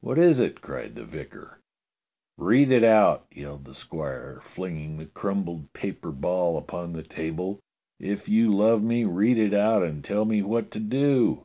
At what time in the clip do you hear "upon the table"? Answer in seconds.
6.58-7.60